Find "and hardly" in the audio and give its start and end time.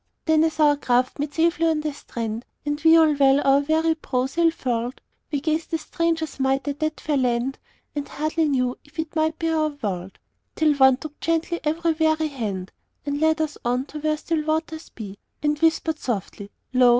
7.95-8.47